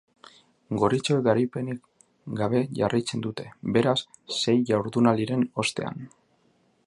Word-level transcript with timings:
Gorritxoek 0.83 1.19
garaipenik 1.27 1.83
gabe 2.39 2.63
jarraitzen 2.79 3.23
dute, 3.27 3.47
beraz, 3.75 3.97
sei 4.39 4.57
jardunaldiren 4.73 5.49
ostean. 5.65 6.05